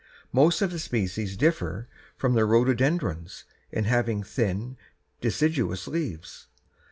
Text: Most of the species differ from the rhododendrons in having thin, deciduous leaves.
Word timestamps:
Most 0.33 0.63
of 0.63 0.71
the 0.71 0.79
species 0.79 1.37
differ 1.37 1.87
from 2.17 2.33
the 2.33 2.43
rhododendrons 2.45 3.43
in 3.71 3.83
having 3.83 4.23
thin, 4.23 4.75
deciduous 5.21 5.87
leaves. 5.87 6.47